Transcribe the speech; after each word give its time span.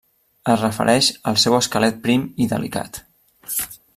Es 0.53 0.61
refereix 0.63 1.09
al 1.33 1.37
seu 1.43 1.57
esquelet 1.59 2.01
prim 2.07 2.25
i 2.45 2.51
delicat. 2.57 3.01